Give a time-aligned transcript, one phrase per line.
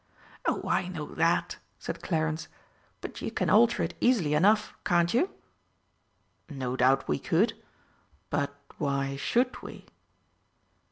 [0.47, 2.47] "Oh, I know that," said Clarence.
[3.01, 5.29] "But you can alter it easily enough, can't you?"
[6.49, 7.53] "No doubt we could.
[8.31, 9.85] But why should we?"